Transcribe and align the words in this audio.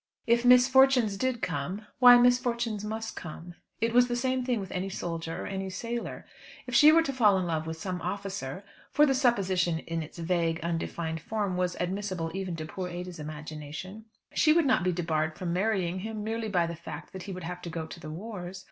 If 0.25 0.43
misfortunes 0.43 1.15
did 1.15 1.43
come, 1.43 1.85
why 1.99 2.17
misfortunes 2.17 2.83
must 2.83 3.15
come. 3.15 3.53
It 3.79 3.93
was 3.93 4.07
the 4.07 4.15
same 4.15 4.43
thing 4.43 4.59
with 4.59 4.71
any 4.71 4.89
soldier 4.89 5.43
or 5.43 5.45
any 5.45 5.69
sailor. 5.69 6.25
If 6.65 6.73
she 6.73 6.91
were 6.91 7.03
to 7.03 7.13
fall 7.13 7.37
in 7.37 7.45
love 7.45 7.67
with 7.67 7.77
some 7.77 8.01
officer, 8.01 8.63
for 8.89 9.05
the 9.05 9.13
supposition 9.13 9.77
in 9.77 10.01
its 10.01 10.17
vague, 10.17 10.59
undefined 10.63 11.21
form 11.21 11.55
was 11.55 11.77
admissible 11.79 12.31
even 12.33 12.55
to 12.55 12.65
poor 12.65 12.89
Ada's 12.89 13.19
imagination, 13.19 14.05
she 14.33 14.53
would 14.53 14.65
not 14.65 14.81
be 14.83 14.91
debarred 14.91 15.37
from 15.37 15.53
marrying 15.53 15.99
him 15.99 16.23
merely 16.23 16.49
by 16.49 16.65
the 16.65 16.75
fact 16.75 17.13
that 17.13 17.21
he 17.29 17.31
would 17.31 17.43
have 17.43 17.61
to 17.61 17.69
go 17.69 17.85
to 17.85 17.99
the 17.99 18.09
wars. 18.09 18.59